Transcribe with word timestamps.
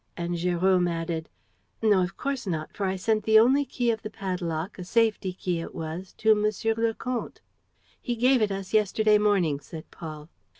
And 0.17 0.33
Jérôme 0.33 0.89
added: 0.89 1.29
"No, 1.83 2.01
of 2.01 2.17
course 2.17 2.47
not, 2.47 2.73
for 2.75 2.87
I 2.87 2.95
sent 2.95 3.23
the 3.23 3.37
only 3.37 3.65
key 3.65 3.91
of 3.91 4.01
the 4.01 4.09
padlock, 4.09 4.79
a 4.79 4.83
safety 4.83 5.31
key 5.31 5.59
it 5.59 5.75
was, 5.75 6.13
to 6.17 6.33
Monsieur 6.33 6.73
le 6.75 6.95
Comte." 6.95 7.39
"He 8.01 8.15
gave 8.15 8.41
it 8.41 8.51
us 8.51 8.73
yesterday 8.73 9.19
morning," 9.19 9.59
said 9.59 9.91
Paul. 9.91 10.27